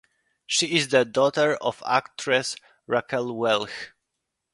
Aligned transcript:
She 0.47 0.75
is 0.77 0.87
the 0.87 1.05
daughter 1.05 1.53
of 1.61 1.83
actress 1.85 2.55
Raquel 2.87 3.35
Welch. 3.35 3.93